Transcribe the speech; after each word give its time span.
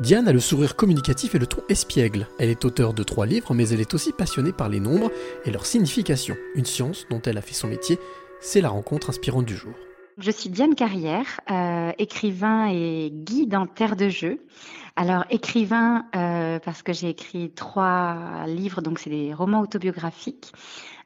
Diane 0.00 0.28
a 0.28 0.32
le 0.32 0.38
sourire 0.38 0.76
communicatif 0.76 1.34
et 1.34 1.40
le 1.40 1.48
ton 1.48 1.60
espiègle. 1.68 2.28
Elle 2.38 2.50
est 2.50 2.64
auteure 2.64 2.94
de 2.94 3.02
trois 3.02 3.26
livres, 3.26 3.52
mais 3.52 3.68
elle 3.70 3.80
est 3.80 3.94
aussi 3.94 4.12
passionnée 4.12 4.52
par 4.52 4.68
les 4.68 4.78
nombres 4.78 5.10
et 5.44 5.50
leur 5.50 5.66
signification. 5.66 6.36
Une 6.54 6.66
science 6.66 7.06
dont 7.10 7.20
elle 7.22 7.36
a 7.36 7.42
fait 7.42 7.54
son 7.54 7.66
métier, 7.66 7.98
c'est 8.40 8.60
la 8.60 8.68
rencontre 8.68 9.10
inspirante 9.10 9.44
du 9.44 9.56
jour. 9.56 9.72
Je 10.18 10.30
suis 10.30 10.50
Diane 10.50 10.76
Carrière, 10.76 11.40
euh, 11.50 11.90
écrivain 11.98 12.68
et 12.68 13.10
guide 13.12 13.56
en 13.56 13.66
terre 13.66 13.96
de 13.96 14.08
jeu. 14.08 14.40
Alors 14.94 15.24
écrivain 15.30 16.06
euh, 16.14 16.60
parce 16.60 16.82
que 16.82 16.92
j'ai 16.92 17.08
écrit 17.08 17.50
trois 17.50 18.44
livres, 18.46 18.82
donc 18.82 19.00
c'est 19.00 19.10
des 19.10 19.34
romans 19.34 19.60
autobiographiques 19.60 20.52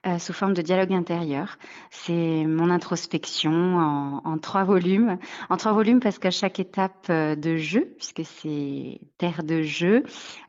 euh, 0.05 0.19
sous 0.19 0.33
forme 0.33 0.53
de 0.53 0.63
dialogue 0.63 0.93
intérieur. 0.93 1.59
C'est 1.91 2.45
mon 2.45 2.71
introspection 2.71 3.79
en, 4.25 4.39
trois 4.39 4.65
volumes. 4.65 5.17
En 5.49 5.57
trois 5.57 5.73
volumes 5.73 6.01
parce 6.01 6.19
qu'à 6.19 6.33
chaque 6.33 6.59
étape 6.59 7.07
euh, 7.09 7.37
de 7.37 7.57
jeu, 7.57 7.95
puisque 7.99 8.23
c'est 8.25 9.01
terre 9.19 9.45
de 9.45 9.63
jeu, 9.63 10.03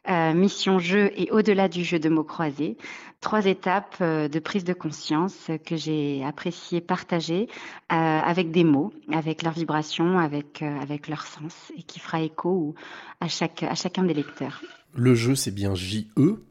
euh, 0.10 0.34
mission 0.34 0.80
jeu 0.80 1.12
et 1.16 1.30
au-delà 1.30 1.68
du 1.68 1.84
jeu 1.84 2.00
de 2.00 2.10
mots 2.10 2.24
croisés, 2.24 2.78
trois 3.22 3.46
étapes 3.46 4.02
de 4.02 4.40
prise 4.40 4.64
de 4.64 4.74
conscience 4.74 5.52
que 5.66 5.76
j'ai 5.76 6.26
apprécié 6.26 6.82
partager 6.82 7.48
avec 7.90 8.52
des 8.52 8.64
mots, 8.64 8.92
avec 9.14 9.44
leurs 9.44 9.54
vibrations, 9.54 10.18
avec, 10.18 10.62
avec 10.62 11.08
leur 11.08 11.28
sens 11.28 11.72
et 11.78 11.84
qui 11.84 12.00
fera 12.00 12.22
écho 12.22 12.74
à, 13.22 13.28
chaque, 13.28 13.64
à 13.64 13.76
chacun 13.76 14.04
des 14.04 14.16
lecteurs. 14.16 14.62
Le 14.96 15.14
jeu, 15.16 15.36
c'est 15.36 15.54
bien 15.54 15.76
J-E 15.76 16.44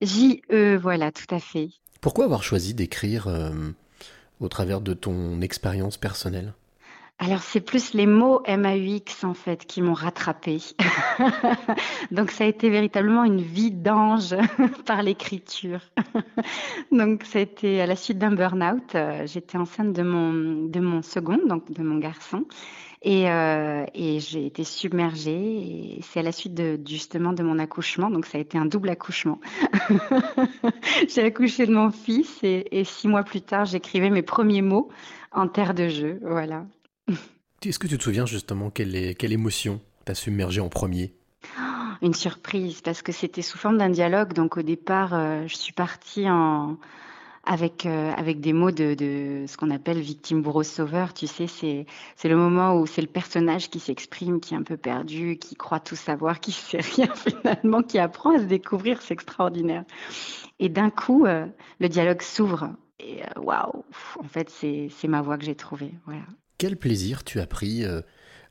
J-E, 0.00 0.76
voilà, 0.76 1.10
tout 1.10 1.34
à 1.34 1.40
fait. 1.40 1.70
Pourquoi 2.00 2.24
avoir 2.24 2.42
choisi 2.42 2.74
d'écrire 2.74 3.26
euh, 3.28 3.70
au 4.40 4.48
travers 4.48 4.80
de 4.80 4.94
ton 4.94 5.40
expérience 5.40 5.96
personnelle? 5.96 6.54
Alors 7.18 7.40
c'est 7.40 7.62
plus 7.62 7.94
les 7.94 8.04
mots 8.04 8.42
MAUX 8.46 9.24
en 9.24 9.32
fait 9.32 9.64
qui 9.64 9.80
m'ont 9.80 9.94
rattrapé. 9.94 10.58
Donc 12.10 12.30
ça 12.30 12.44
a 12.44 12.46
été 12.46 12.68
véritablement 12.68 13.24
une 13.24 13.40
vie 13.40 13.70
d'ange 13.70 14.36
par 14.86 15.02
l'écriture. 15.02 15.80
donc 16.92 17.24
ça 17.24 17.38
a 17.38 17.42
été 17.42 17.80
à 17.80 17.86
la 17.86 17.96
suite 17.96 18.18
d'un 18.18 18.32
burn-out. 18.32 18.94
Euh, 18.94 19.26
j'étais 19.26 19.56
enceinte 19.56 19.94
de 19.94 20.02
mon, 20.02 20.66
de 20.66 20.80
mon 20.80 21.00
second, 21.00 21.38
donc 21.46 21.72
de 21.72 21.82
mon 21.82 21.98
garçon. 21.98 22.44
Et, 23.02 23.30
euh, 23.30 23.84
et 23.94 24.20
j'ai 24.20 24.46
été 24.46 24.64
submergée. 24.64 25.98
C'est 26.02 26.20
à 26.20 26.22
la 26.22 26.32
suite 26.32 26.54
de, 26.54 26.78
justement 26.86 27.32
de 27.32 27.42
mon 27.42 27.58
accouchement. 27.58 28.10
Donc, 28.10 28.26
ça 28.26 28.38
a 28.38 28.40
été 28.40 28.58
un 28.58 28.64
double 28.64 28.88
accouchement. 28.88 29.38
j'ai 31.08 31.22
accouché 31.22 31.66
de 31.66 31.72
mon 31.72 31.90
fils 31.90 32.42
et, 32.42 32.66
et, 32.78 32.84
six 32.84 33.06
mois 33.06 33.22
plus 33.22 33.42
tard, 33.42 33.64
j'écrivais 33.64 34.10
mes 34.10 34.22
premiers 34.22 34.62
mots 34.62 34.88
en 35.30 35.46
terre 35.46 35.74
de 35.74 35.88
jeu. 35.88 36.18
Voilà. 36.22 36.64
Est-ce 37.64 37.78
que 37.78 37.86
tu 37.88 37.98
te 37.98 38.04
souviens 38.04 38.26
justement 38.26 38.70
quelle, 38.70 38.94
émotion 39.32 39.80
t'a 40.04 40.14
submergé 40.14 40.60
en 40.60 40.68
premier? 40.68 41.14
Une 42.02 42.14
surprise, 42.14 42.80
parce 42.80 43.02
que 43.02 43.10
c'était 43.10 43.42
sous 43.42 43.58
forme 43.58 43.78
d'un 43.78 43.88
dialogue. 43.88 44.34
Donc, 44.34 44.56
au 44.56 44.62
départ, 44.62 45.14
euh, 45.14 45.46
je 45.48 45.56
suis 45.56 45.72
partie 45.72 46.26
euh, 46.28 46.74
avec 47.46 48.40
des 48.40 48.52
mots 48.52 48.70
de, 48.70 49.44
ce 49.48 49.56
qu'on 49.56 49.70
appelle 49.70 49.98
victime 49.98 50.42
bourreau 50.42 50.62
sauveur. 50.62 51.12
Tu 51.12 51.26
sais, 51.26 51.48
c'est, 51.48 51.86
le 52.28 52.36
moment 52.36 52.78
où 52.78 52.86
c'est 52.86 53.00
le 53.00 53.08
personnage 53.08 53.70
qui 53.70 53.80
s'exprime, 53.80 54.38
qui 54.38 54.54
est 54.54 54.58
un 54.58 54.62
peu 54.62 54.76
perdu, 54.76 55.36
qui 55.38 55.56
croit 55.56 55.80
tout 55.80 55.96
savoir, 55.96 56.38
qui 56.38 56.52
sait 56.52 56.80
rien 56.80 57.12
finalement, 57.14 57.82
qui 57.82 57.98
apprend 57.98 58.36
à 58.36 58.38
se 58.38 58.44
découvrir. 58.44 59.02
C'est 59.02 59.14
extraordinaire. 59.14 59.84
Et 60.60 60.68
d'un 60.68 60.90
coup, 60.90 61.26
euh, 61.26 61.46
le 61.80 61.88
dialogue 61.88 62.22
s'ouvre. 62.22 62.76
Et 63.00 63.22
waouh, 63.36 63.84
en 64.20 64.28
fait, 64.28 64.50
c'est, 64.50 64.88
c'est 64.90 65.08
ma 65.08 65.20
voix 65.20 65.36
que 65.36 65.44
j'ai 65.44 65.56
trouvée. 65.56 65.94
Voilà. 66.04 66.22
Quel 66.58 66.76
plaisir 66.76 67.24
tu 67.24 67.40
as 67.40 67.46
pris 67.46 67.84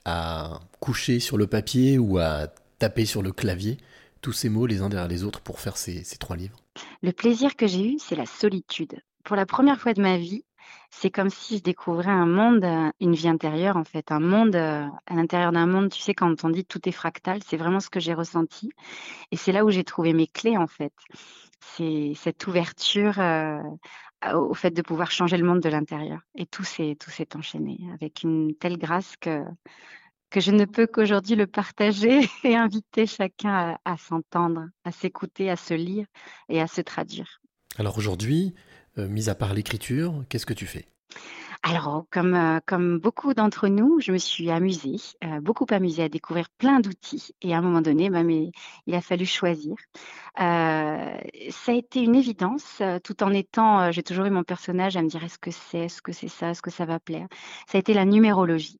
à 0.05 0.59
coucher 0.79 1.19
sur 1.19 1.37
le 1.37 1.47
papier 1.47 1.97
ou 1.97 2.19
à 2.19 2.47
taper 2.79 3.05
sur 3.05 3.21
le 3.21 3.31
clavier 3.31 3.77
tous 4.21 4.33
ces 4.33 4.49
mots 4.49 4.65
les 4.65 4.81
uns 4.81 4.89
derrière 4.89 5.07
les 5.07 5.23
autres 5.23 5.41
pour 5.41 5.59
faire 5.59 5.77
ces, 5.77 6.03
trois 6.19 6.35
livres? 6.35 6.57
Le 7.01 7.11
plaisir 7.11 7.55
que 7.55 7.67
j'ai 7.67 7.93
eu, 7.93 7.99
c'est 7.99 8.15
la 8.15 8.25
solitude. 8.25 8.99
Pour 9.23 9.35
la 9.35 9.45
première 9.45 9.79
fois 9.79 9.93
de 9.93 10.01
ma 10.01 10.17
vie, 10.17 10.43
c'est 10.89 11.11
comme 11.11 11.29
si 11.29 11.57
je 11.57 11.63
découvrais 11.63 12.11
un 12.11 12.25
monde, 12.25 12.63
euh, 12.63 12.89
une 12.99 13.13
vie 13.13 13.27
intérieure 13.27 13.77
en 13.77 13.83
fait, 13.83 14.11
un 14.11 14.19
monde 14.19 14.55
euh, 14.55 14.88
à 15.05 15.13
l'intérieur 15.13 15.51
d'un 15.51 15.67
monde. 15.67 15.89
Tu 15.89 16.01
sais, 16.01 16.13
quand 16.13 16.44
on 16.44 16.49
dit 16.49 16.65
tout 16.65 16.88
est 16.88 16.91
fractal, 16.91 17.39
c'est 17.45 17.57
vraiment 17.57 17.79
ce 17.79 17.89
que 17.89 17.99
j'ai 17.99 18.13
ressenti. 18.13 18.71
Et 19.31 19.38
c'est 19.38 19.51
là 19.51 19.63
où 19.63 19.69
j'ai 19.69 19.83
trouvé 19.83 20.13
mes 20.13 20.27
clés 20.27 20.57
en 20.57 20.67
fait. 20.67 20.94
C'est 21.59 22.13
cette 22.15 22.45
ouverture 22.47 23.19
euh, 23.19 23.61
au 24.34 24.53
fait 24.53 24.72
de 24.72 24.81
pouvoir 24.81 25.12
changer 25.12 25.38
le 25.38 25.46
monde 25.46 25.59
de 25.59 25.69
l'intérieur. 25.69 26.22
Et 26.36 26.46
tout 26.46 26.63
s'est 26.63 26.97
enchaîné 27.36 27.78
avec 27.94 28.24
une 28.24 28.56
telle 28.56 28.78
grâce 28.78 29.16
que 29.18 29.44
que 30.30 30.41
je 30.41 30.52
ne 30.52 30.66
peux 30.66 30.86
qu'aujourd'hui 30.86 31.36
le 31.36 31.47
partager 31.47 32.28
et 32.44 32.56
inviter 32.56 33.06
chacun 33.06 33.78
à, 33.86 33.97
s'entendre, 33.97 34.68
à 34.84 34.91
s'écouter, 34.91 35.50
à 35.50 35.56
se 35.56 35.74
lire 35.74 36.06
et 36.50 36.59
à 36.59 36.68
se 36.68 36.81
traduire. 36.81 37.41
Alors 37.78 37.97
aujourd'hui, 37.97 38.53
euh, 38.97 39.08
mis 39.08 39.30
à 39.30 39.36
part 39.36 39.53
l'écriture, 39.53 40.25
qu'est-ce 40.28 40.46
que 40.46 40.53
tu 40.53 40.66
fais? 40.66 40.90
Alors, 41.67 42.05
comme, 42.11 42.35
euh, 42.35 42.59
comme 42.67 42.99
beaucoup 42.99 43.33
d'entre 43.33 43.67
nous, 43.67 43.99
je 43.99 44.11
me 44.11 44.19
suis 44.19 44.51
amusée, 44.51 44.97
euh, 45.23 45.41
beaucoup 45.41 45.65
amusée 45.71 46.03
à 46.03 46.09
découvrir 46.09 46.47
plein 46.59 46.79
d'outils. 46.79 47.31
Et 47.41 47.55
à 47.55 47.57
un 47.57 47.61
moment 47.61 47.81
donné, 47.81 48.11
bah, 48.11 48.21
mais, 48.21 48.51
il 48.85 48.93
a 48.93 49.01
fallu 49.01 49.25
choisir. 49.25 49.75
ça 50.37 51.71
a 51.71 51.73
été 51.73 52.01
une 52.03 52.13
évidence, 52.13 52.83
tout 53.03 53.23
en 53.23 53.31
étant, 53.31 53.91
j'ai 53.91 54.03
toujours 54.03 54.25
eu 54.25 54.29
mon 54.29 54.43
personnage 54.43 54.95
à 54.95 55.01
me 55.01 55.07
dire 55.07 55.23
est-ce 55.23 55.39
que 55.39 55.49
c'est, 55.49 55.85
est-ce 55.85 56.03
que 56.03 56.11
c'est 56.11 56.27
ça, 56.27 56.51
est-ce 56.51 56.61
que 56.61 56.69
ça 56.69 56.85
va 56.85 56.99
plaire? 56.99 57.27
Ça 57.67 57.77
a 57.77 57.79
été 57.79 57.95
la 57.95 58.05
numérologie. 58.05 58.79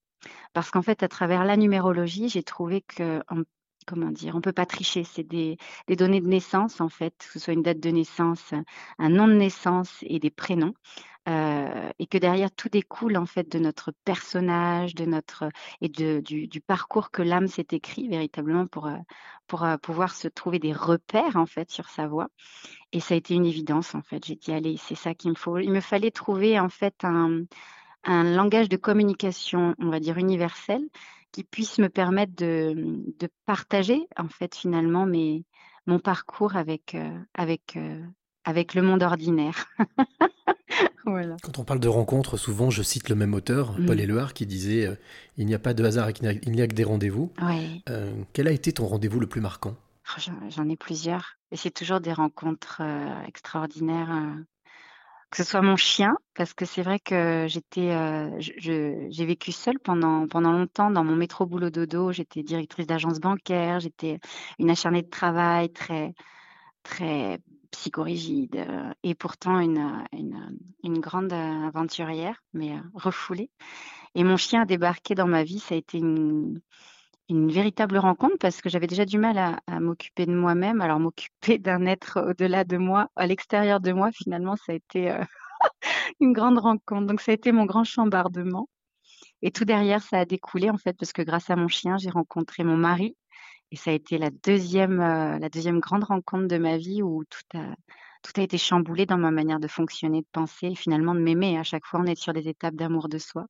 Parce 0.54 0.70
qu'en 0.70 0.84
fait, 0.84 1.02
à 1.02 1.08
travers 1.08 1.44
la 1.44 1.58
numérologie, 1.58 2.30
j'ai 2.30 2.44
trouvé 2.44 2.82
que 2.82 3.22
comment 3.86 4.12
dire, 4.12 4.36
on 4.36 4.42
peut 4.42 4.54
pas 4.54 4.66
tricher. 4.66 5.04
C'est 5.04 5.24
des, 5.24 5.58
données 5.90 6.22
de 6.22 6.28
naissance, 6.28 6.82
en 6.82 6.90
fait, 6.90 7.14
que 7.18 7.34
ce 7.34 7.40
soit 7.40 7.54
une 7.54 7.62
date 7.62 7.80
de 7.80 7.90
naissance, 7.90 8.54
un 9.00 9.10
nom 9.10 9.28
de 9.28 9.34
naissance 9.34 9.98
et 10.02 10.20
des 10.20 10.32
prénoms. 10.32 10.74
Et 11.28 12.08
que 12.08 12.18
derrière 12.18 12.52
tout 12.52 12.70
découle 12.70 13.18
en 13.18 13.26
fait 13.26 13.52
de 13.52 13.58
notre 13.60 13.92
personnage, 14.04 14.94
de 14.94 15.06
notre 15.06 15.50
et 15.82 15.90
de, 15.90 16.20
du, 16.20 16.62
parcours 16.62 17.10
que 17.10 17.24
l'âme 17.24 17.48
s'est 17.48 17.68
écrit 17.72 18.08
véritablement 18.08 18.68
pour 18.68 18.90
pour 19.48 19.66
pouvoir 19.82 20.14
se 20.14 20.28
trouver 20.28 20.60
des 20.60 20.74
repères 20.74 21.36
en 21.36 21.46
fait 21.48 21.72
sur 21.72 21.90
sa 21.90 22.08
voie. 22.08 22.28
Et 22.92 23.00
ça 23.00 23.16
a 23.16 23.18
été 23.18 23.34
une 23.34 23.46
évidence 23.46 23.96
en 23.96 24.02
fait. 24.02 24.24
J'ai 24.26 24.36
dit 24.36 24.54
allez, 24.54 24.78
c'est 24.78 24.96
ça 24.96 25.16
qu'il 25.16 25.32
me 25.32 25.36
faut. 25.36 25.58
Il 25.58 25.72
me 25.72 25.82
fallait 25.82 26.12
trouver 26.12 26.60
en 26.60 26.70
fait 26.70 27.04
un 27.04 27.46
un 28.06 28.24
langage 28.24 28.70
de 28.70 28.78
communication, 28.78 29.76
on 29.80 29.90
va 29.90 30.00
dire 30.00 30.18
universel, 30.18 30.82
qui 31.32 31.44
puisse 31.44 31.80
me 31.80 31.90
permettre 31.90 32.34
de, 32.36 33.06
partager 33.46 34.08
en 34.16 34.30
fait 34.30 34.56
finalement 34.56 35.06
mes, 35.06 35.44
mon 35.88 36.00
parcours 36.00 36.56
avec, 36.56 36.96
avec, 37.34 37.76
euh, 37.76 38.02
avec 38.46 38.74
le 38.74 38.82
monde 38.82 39.04
ordinaire. 39.04 39.66
Quand 41.06 41.60
on 41.60 41.64
parle 41.64 41.80
de 41.80 41.88
rencontres, 41.88 42.36
souvent 42.36 42.72
je 42.72 42.82
cite 42.82 43.10
le 43.10 43.16
même 43.16 43.36
auteur, 43.36 43.76
Paul 43.86 43.98
mm. 43.98 44.00
Éluard, 44.00 44.34
qui 44.34 44.48
disait 44.48 44.88
euh, 44.88 44.96
Il 45.38 45.46
n'y 45.46 45.54
a 45.54 45.60
pas 45.60 45.76
de 45.76 45.84
hasard, 45.84 46.10
il 46.10 46.52
n'y 46.52 46.62
a, 46.62 46.68
que 46.68 46.74
des 46.74 46.84
rendez-vous. 46.84 47.32
quel 48.34 48.48
a 48.48 48.52
été 48.52 48.74
ton 48.74 48.88
rendez-vous 48.88 49.20
le 49.20 49.28
plus 49.28 49.42
marquant? 49.42 49.76
Oh, 50.18 50.22
J'en 50.50 50.68
ai 50.68 50.76
plusieurs. 50.76 51.38
Et 51.52 51.58
c'est 51.58 51.72
toujours 51.72 52.00
des 52.00 52.14
rencontres 52.14 52.82
extraordinaires 53.28 54.10
que 55.36 55.44
ce 55.44 55.50
soit 55.50 55.62
mon 55.62 55.76
chien, 55.76 56.16
parce 56.34 56.54
que 56.54 56.66
c'est 56.66 56.82
vrai 56.82 56.98
que 56.98 57.46
j'étais, 57.50 57.92
euh, 57.92 58.30
j'ai 58.40 59.26
vécu 59.26 59.52
seule 59.52 59.80
pendant, 59.80 60.28
pendant 60.28 60.54
longtemps 60.54 60.90
dans 60.92 61.04
mon 61.04 61.16
métro 61.18 61.46
boulot 61.46 61.70
dodo. 61.70 62.14
J'étais 62.14 62.42
directrice 62.42 62.88
d'agence 62.88 63.20
bancaire, 63.20 63.82
j'étais 63.82 64.20
une 64.60 64.70
acharnée 64.70 65.02
de 65.02 65.10
travail 65.10 65.72
très, 65.74 66.14
très 66.84 67.40
psychorigide 67.76 68.56
euh, 68.56 68.94
et 69.04 69.16
pourtant 69.16 69.60
une, 69.60 70.04
une, 70.14 70.58
une 70.84 71.00
grande 71.00 71.34
aventurière, 71.34 72.42
mais 72.54 72.74
euh, 72.74 72.82
refoulée. 72.94 73.50
Et 74.16 74.24
mon 74.24 74.38
chien 74.38 74.62
a 74.62 74.66
débarqué 74.66 75.14
dans 75.14 75.28
ma 75.28 75.44
vie, 75.44 75.60
ça 75.60 75.76
a 75.76 75.78
été 75.78 75.98
une, 75.98 76.62
véritable 77.30 77.98
rencontre 77.98 78.38
parce 78.40 78.62
que 78.62 78.70
j'avais 78.70 78.88
déjà 78.88 79.06
du 79.06 79.18
mal 79.18 79.38
à, 79.38 79.80
m'occuper 79.80 80.26
de 80.26 80.34
moi-même. 80.34 80.80
Alors 80.82 81.00
m'occuper 81.00 81.58
d'un 81.60 81.86
être 81.86 82.22
au-delà 82.30 82.64
de 82.64 82.78
moi, 82.78 83.10
à 83.16 83.28
l'extérieur 83.28 83.80
de 83.82 83.92
moi, 83.92 84.12
finalement, 84.12 84.56
ça 84.56 84.72
a 84.72 84.76
été 84.76 85.12
euh, 85.12 85.24
une 86.22 86.34
grande 86.34 86.60
rencontre. 86.60 87.08
Donc 87.08 87.20
ça 87.22 87.32
a 87.32 87.36
été 87.36 87.52
mon 87.52 87.66
grand 87.66 87.84
chambardement. 87.84 88.70
Et 89.42 89.52
tout 89.52 89.66
derrière, 89.66 90.02
ça 90.02 90.20
a 90.20 90.26
découlé 90.26 90.70
en 90.70 90.78
fait 90.78 90.94
parce 90.98 91.14
que 91.14 91.22
grâce 91.22 91.50
à 91.50 91.56
mon 91.56 91.68
chien, 91.68 91.98
j'ai 91.98 92.10
rencontré 92.10 92.64
mon 92.64 92.78
mari. 92.78 93.18
Et 93.76 93.78
ça 93.78 93.92
a 93.92 93.94
été 93.94 94.18
la 94.18 94.30
deuxième, 94.30 95.02
euh, 95.02 95.38
la 95.38 95.50
deuxième 95.50 95.82
grande 95.82 96.06
rencontre 96.06 96.48
de 96.48 96.58
ma 96.58 96.78
vie 96.78 97.04
où 97.04 97.26
tout 97.26 97.58
a, 97.58 97.76
tout 98.24 98.32
a 98.38 98.42
été 98.42 98.58
chamboulé 98.58 99.06
dans 99.06 99.18
ma 99.18 99.32
manière 99.32 99.60
de 99.60 99.68
fonctionner, 99.68 100.22
de 100.22 100.28
penser 100.32 100.68
et 100.68 100.76
finalement 100.76 101.14
de 101.14 101.20
m'aimer. 101.20 101.60
À 101.60 101.64
chaque 101.64 101.86
fois, 101.86 102.00
on 102.00 102.06
est 102.06 102.16
sur 102.16 102.32
des 102.32 102.48
étapes 102.48 102.76
d'amour 102.76 103.10
de 103.10 103.18
soi, 103.18 103.48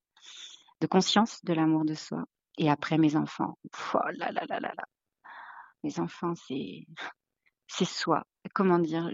de 0.81 0.87
conscience 0.87 1.45
de 1.45 1.53
l'amour 1.53 1.85
de 1.85 1.93
soi. 1.93 2.23
Et 2.57 2.71
après, 2.71 2.97
mes 2.97 3.15
enfants. 3.15 3.59
Oh 3.93 3.99
là 4.17 4.31
là 4.31 4.41
là 4.49 4.59
là 4.59 4.73
là. 4.75 4.85
Mes 5.83 5.99
enfants, 5.99 6.33
c'est 6.33 6.87
c'est 7.67 7.85
soi. 7.85 8.23
Comment 8.55 8.79
dire? 8.79 9.11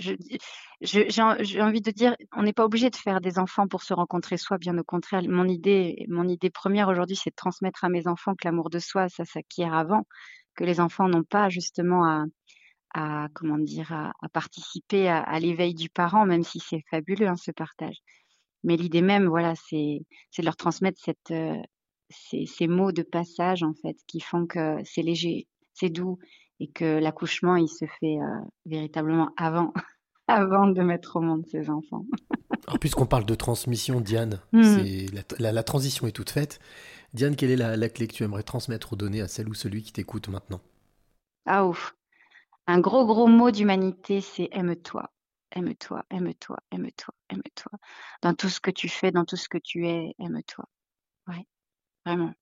J'ai 0.79 1.61
envie 1.61 1.81
de 1.81 1.91
dire, 1.91 2.15
on 2.37 2.43
n'est 2.43 2.53
pas 2.53 2.63
obligé 2.63 2.89
de 2.89 2.95
faire 2.95 3.19
des 3.19 3.37
enfants 3.37 3.67
pour 3.67 3.83
se 3.83 3.93
rencontrer 3.93 4.37
soi, 4.37 4.57
bien 4.57 4.77
au 4.77 4.83
contraire. 4.85 5.23
Mon 5.27 5.49
idée, 5.49 6.05
mon 6.07 6.29
idée 6.29 6.49
première 6.49 6.87
aujourd'hui, 6.87 7.17
c'est 7.17 7.31
de 7.31 7.35
transmettre 7.35 7.83
à 7.83 7.89
mes 7.89 8.07
enfants 8.07 8.33
que 8.33 8.47
l'amour 8.47 8.69
de 8.69 8.79
soi, 8.79 9.09
ça 9.09 9.25
s'acquiert 9.25 9.73
avant, 9.73 10.05
que 10.61 10.65
les 10.65 10.79
enfants 10.79 11.09
n'ont 11.09 11.23
pas 11.23 11.49
justement 11.49 12.05
à, 12.05 12.25
à 12.93 13.29
comment 13.33 13.57
dire, 13.57 13.91
à, 13.91 14.29
participer 14.29 15.09
à, 15.09 15.39
l'éveil 15.39 15.73
du 15.73 15.89
parent, 15.89 16.25
même 16.27 16.43
si 16.43 16.59
c'est 16.59 16.83
fabuleux 16.91 17.27
hein, 17.27 17.35
ce 17.35 17.49
partage. 17.49 17.97
Mais 18.63 18.77
l'idée 18.77 19.01
même, 19.01 19.25
voilà, 19.25 19.55
c'est 19.55 20.01
de 20.37 20.43
leur 20.43 20.55
transmettre 20.55 21.01
cette, 21.03 21.31
euh, 21.31 21.57
ces, 22.11 22.45
ces, 22.45 22.67
mots 22.67 22.91
de 22.91 23.01
passage 23.01 23.63
en 23.63 23.73
fait, 23.73 23.97
qui 24.05 24.19
font 24.19 24.45
que 24.45 24.77
c'est 24.83 25.01
léger, 25.01 25.47
c'est 25.73 25.89
doux 25.89 26.19
et 26.59 26.67
que 26.67 26.99
l'accouchement 26.99 27.55
il 27.55 27.67
se 27.67 27.85
fait 27.99 28.19
euh, 28.19 28.45
véritablement 28.67 29.31
avant, 29.37 29.73
avant 30.27 30.67
de 30.67 30.81
mettre 30.83 31.15
au 31.15 31.21
monde 31.21 31.43
ses 31.47 31.71
enfants. 31.71 32.05
Puisqu'on 32.79 33.07
parle 33.07 33.25
de 33.25 33.33
transmission, 33.33 33.99
Diane, 33.99 34.39
mmh. 34.53 34.77
la, 35.39 35.51
la, 35.51 35.63
transition 35.63 36.05
est 36.05 36.11
toute 36.11 36.29
faite. 36.29 36.59
Diane, 37.13 37.35
quelle 37.35 37.51
est 37.51 37.55
la, 37.57 37.89
clé 37.89 38.07
que 38.07 38.13
tu 38.13 38.23
aimerais 38.23 38.43
transmettre 38.43 38.93
ou 38.93 38.95
donner 38.95 39.21
à 39.21 39.27
celle 39.27 39.49
ou 39.49 39.53
celui 39.53 39.83
qui 39.83 39.91
t'écoute 39.93 40.29
maintenant? 40.29 40.61
Ah 41.45 41.65
ouf 41.65 41.93
un 42.67 42.79
gros, 42.79 43.05
gros 43.05 43.27
mot 43.27 43.51
d'humanité, 43.51 44.21
c'est 44.21 44.49
aime-toi. 44.51 45.11
Aime-toi, 45.51 46.05
aime-toi, 46.09 46.57
aime-toi, 46.71 47.13
aime-toi. 47.29 47.71
Dans 48.21 48.33
tout 48.33 48.49
ce 48.49 48.61
que 48.61 48.71
tu 48.71 48.87
fais, 48.87 49.11
dans 49.11 49.25
tout 49.25 49.35
ce 49.35 49.49
que 49.49 49.57
tu 49.57 49.87
es, 49.87 50.15
aime-toi. 50.19 50.65
Ouais, 51.27 51.45
vraiment. 52.05 52.33